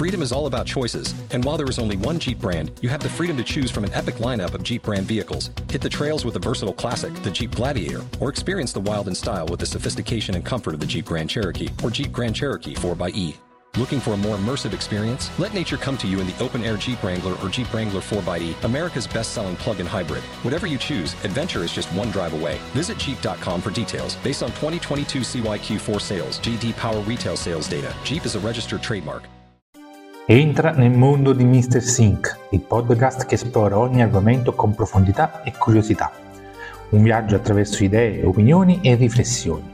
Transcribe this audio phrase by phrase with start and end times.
[0.00, 3.02] Freedom is all about choices, and while there is only one Jeep brand, you have
[3.02, 5.50] the freedom to choose from an epic lineup of Jeep brand vehicles.
[5.68, 9.14] Hit the trails with the versatile classic, the Jeep Gladiator, or experience the wild in
[9.14, 12.74] style with the sophistication and comfort of the Jeep Grand Cherokee or Jeep Grand Cherokee
[12.74, 13.34] 4xE.
[13.76, 15.30] Looking for a more immersive experience?
[15.38, 18.64] Let nature come to you in the open air Jeep Wrangler or Jeep Wrangler 4xE,
[18.64, 20.22] America's best selling plug in hybrid.
[20.44, 22.56] Whatever you choose, adventure is just one drive away.
[22.72, 24.16] Visit Jeep.com for details.
[24.24, 29.24] Based on 2022 CYQ4 sales, GD Power retail sales data, Jeep is a registered trademark.
[30.32, 31.82] Entra nel mondo di Mr.
[31.82, 36.12] Sync, il podcast che esplora ogni argomento con profondità e curiosità.
[36.90, 39.68] Un viaggio attraverso idee, opinioni e riflessioni.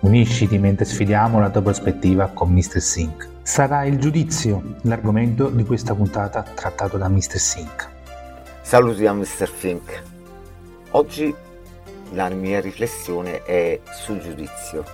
[0.00, 2.80] Unisciti mentre sfidiamo la tua prospettiva con Mr.
[2.80, 3.28] Sync.
[3.42, 7.38] Sarà il giudizio l'argomento di questa puntata trattato da Mr.
[7.38, 7.88] Sync.
[8.60, 9.46] Saluti a Mr.
[9.46, 10.02] Fink.
[10.90, 11.32] Oggi
[12.14, 14.84] la mia riflessione è sul giudizio.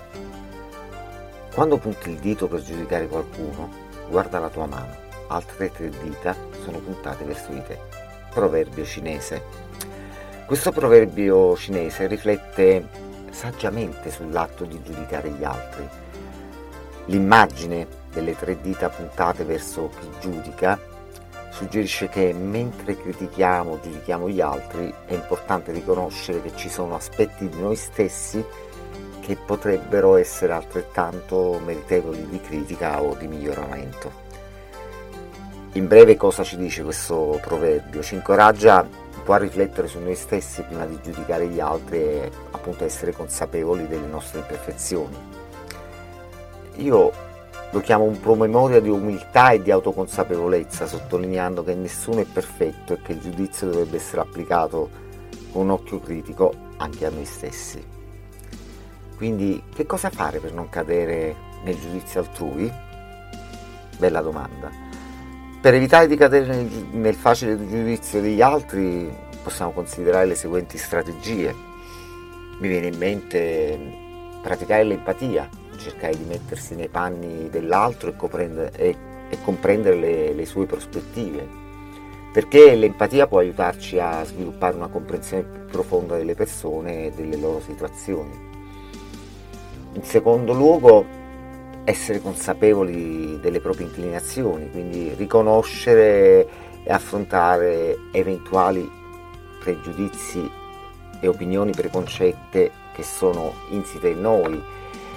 [1.54, 4.94] Quando punti il dito per giudicare qualcuno, guarda la tua mano,
[5.28, 7.78] altre tre dita sono puntate verso di te.
[8.32, 9.42] Proverbio cinese.
[10.46, 15.88] Questo proverbio cinese riflette saggiamente sull'atto di giudicare gli altri.
[17.06, 20.78] L'immagine delle tre dita puntate verso chi giudica
[21.50, 27.60] suggerisce che mentre critichiamo giudichiamo gli altri è importante riconoscere che ci sono aspetti di
[27.60, 28.44] noi stessi
[29.28, 34.26] che potrebbero essere altrettanto meritevoli di critica o di miglioramento.
[35.72, 38.02] In breve cosa ci dice questo proverbio?
[38.02, 38.86] Ci incoraggia
[39.28, 43.86] po' a riflettere su noi stessi prima di giudicare gli altri e appunto essere consapevoli
[43.86, 45.14] delle nostre imperfezioni.
[46.76, 47.12] Io
[47.70, 53.02] lo chiamo un promemoria di umiltà e di autoconsapevolezza, sottolineando che nessuno è perfetto e
[53.02, 54.88] che il giudizio dovrebbe essere applicato
[55.52, 57.97] con un occhio critico anche a noi stessi.
[59.18, 62.72] Quindi che cosa fare per non cadere nel giudizio altrui?
[63.98, 64.70] Bella domanda.
[65.60, 71.52] Per evitare di cadere nel, nel facile giudizio degli altri possiamo considerare le seguenti strategie.
[72.60, 73.76] Mi viene in mente
[74.40, 78.96] praticare l'empatia, cercare di mettersi nei panni dell'altro e comprendere, e,
[79.30, 81.44] e comprendere le, le sue prospettive,
[82.32, 87.60] perché l'empatia può aiutarci a sviluppare una comprensione più profonda delle persone e delle loro
[87.60, 88.47] situazioni.
[89.98, 91.04] In secondo luogo,
[91.82, 96.46] essere consapevoli delle proprie inclinazioni, quindi riconoscere
[96.84, 98.88] e affrontare eventuali
[99.58, 100.48] pregiudizi
[101.18, 104.62] e opinioni preconcette che sono insite in noi.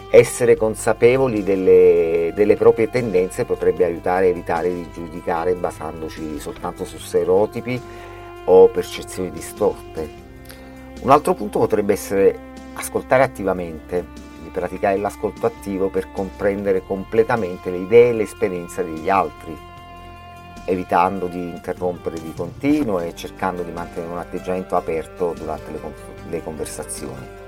[0.09, 6.97] Essere consapevoli delle, delle proprie tendenze potrebbe aiutare a evitare di giudicare basandoci soltanto su
[6.97, 7.79] stereotipi
[8.45, 10.09] o percezioni distorte.
[11.01, 14.20] Un altro punto potrebbe essere ascoltare attivamente,
[14.51, 19.57] praticare l'ascolto attivo per comprendere completamente le idee e l'esperienza degli altri,
[20.65, 25.79] evitando di interrompere di continuo e cercando di mantenere un atteggiamento aperto durante le,
[26.29, 27.39] le conversazioni.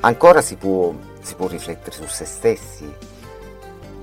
[0.00, 2.92] Ancora si può, si può, riflettere su se stessi.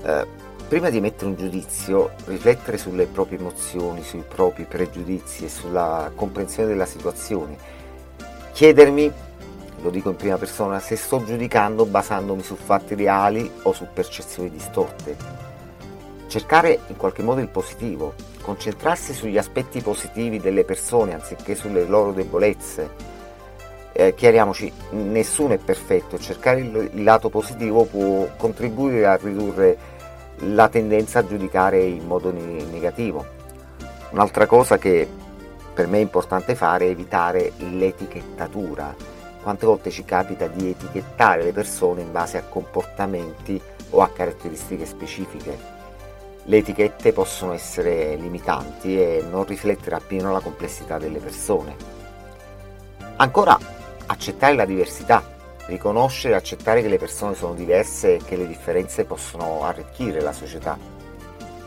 [0.03, 0.28] Eh,
[0.67, 6.69] prima di emettere un giudizio, riflettere sulle proprie emozioni, sui propri pregiudizi e sulla comprensione
[6.69, 7.55] della situazione.
[8.51, 9.11] Chiedermi
[9.83, 14.49] lo dico in prima persona, se sto giudicando basandomi su fatti reali o su percezioni
[14.49, 15.16] distorte.
[16.27, 22.13] Cercare in qualche modo il positivo, concentrarsi sugli aspetti positivi delle persone anziché sulle loro
[22.13, 23.11] debolezze.
[23.91, 29.77] Eh, chiariamoci, nessuno è perfetto, cercare il, il lato positivo può contribuire a ridurre
[30.38, 33.25] la tendenza a giudicare in modo ne- negativo.
[34.11, 35.07] Un'altra cosa che
[35.73, 39.12] per me è importante fare è evitare l'etichettatura
[39.43, 43.61] quante volte ci capita di etichettare le persone in base a comportamenti
[43.91, 45.71] o a caratteristiche specifiche.
[46.45, 51.75] Le etichette possono essere limitanti e non riflettere appieno la complessità delle persone.
[53.17, 53.57] Ancora,
[54.07, 55.23] accettare la diversità,
[55.67, 60.33] riconoscere e accettare che le persone sono diverse e che le differenze possono arricchire la
[60.33, 60.77] società.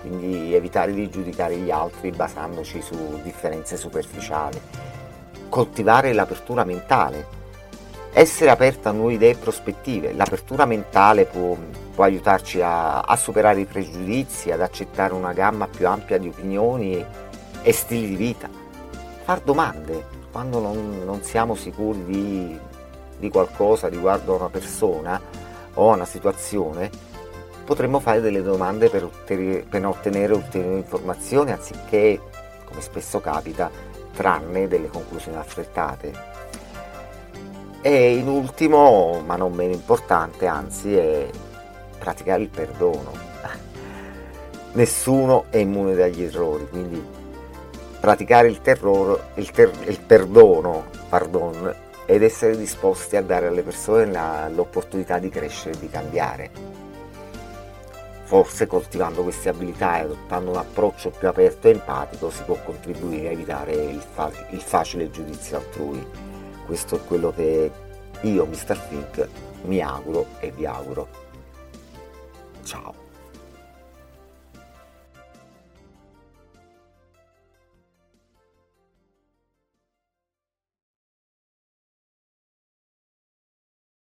[0.00, 4.60] Quindi evitare di giudicare gli altri basandoci su differenze superficiali.
[5.48, 7.35] Coltivare l'apertura mentale,
[8.18, 10.14] essere aperta a nuove idee e prospettive.
[10.14, 11.54] L'apertura mentale può,
[11.94, 16.94] può aiutarci a, a, superare i pregiudizi, ad accettare una gamma più ampia di opinioni
[16.94, 17.06] e,
[17.60, 18.48] e stili di vita.
[19.22, 22.58] Far domande quando non, non siamo sicuri di,
[23.18, 25.20] di, qualcosa riguardo a una persona
[25.74, 26.90] o a una situazione,
[27.66, 32.18] potremmo fare delle domande per, ottenere, per ottenere ulteriori informazioni anziché,
[32.64, 33.70] come spesso capita,
[34.14, 36.35] trarne delle conclusioni affrettate.
[37.80, 41.28] E in ultimo, ma non meno importante, anzi, è
[41.98, 43.12] praticare il perdono.
[44.72, 47.04] nessuno è immune dagli errori, quindi
[48.00, 51.74] praticare il terrore, il, ter, il perdono, pardon,
[52.06, 56.50] ed essere disposti a dare alle persone la, l'opportunità di crescere e di cambiare.
[58.22, 63.28] Forse coltivando queste abilità e adottando un approccio più aperto e empatico si può contribuire
[63.28, 66.04] a evitare il, fa- il facile giudizio altrui.
[66.66, 67.70] Questo è quello che
[68.22, 68.76] io, Mr.
[68.76, 69.28] Fink,
[69.66, 71.06] mi auguro e vi auguro.
[72.64, 73.05] Ciao.